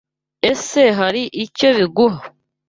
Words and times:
Ese 0.51 0.81
hari 0.99 1.21
icyo 1.45 1.69
biguha? 1.77 2.21